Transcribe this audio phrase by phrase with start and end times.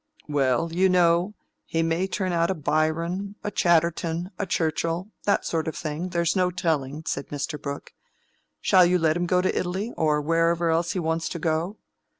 [0.27, 5.75] "Well, you know, he may turn out a Byron, a Chatterton, a Churchill—that sort of
[5.75, 7.61] thing—there's no telling," said Mr.
[7.61, 7.93] Brooke.
[8.61, 11.77] "Shall you let him go to Italy, or wherever else he wants to go?"